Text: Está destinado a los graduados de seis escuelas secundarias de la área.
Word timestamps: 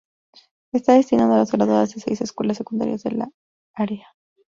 Está 0.73 0.93
destinado 0.93 1.35
a 1.35 1.37
los 1.37 1.51
graduados 1.51 1.93
de 1.93 2.01
seis 2.01 2.21
escuelas 2.21 2.57
secundarias 2.57 3.03
de 3.03 3.11
la 3.11 3.29
área. 3.75 4.07